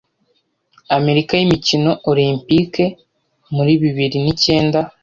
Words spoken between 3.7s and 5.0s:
bibiri nicyenda